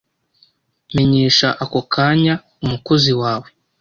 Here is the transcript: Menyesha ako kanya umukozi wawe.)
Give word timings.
Menyesha 0.95 1.47
ako 1.63 1.79
kanya 1.93 2.33
umukozi 2.63 3.11
wawe.) 3.21 3.47